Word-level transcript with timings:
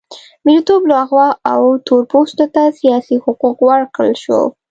مریتوب 0.45 0.81
لغوه 0.91 1.27
او 1.53 1.61
تور 1.85 2.03
پوستو 2.11 2.45
ته 2.55 2.63
سیاسي 2.79 3.15
حقوق 3.25 3.57
ورکړل 3.69 4.13
شول. 4.23 4.45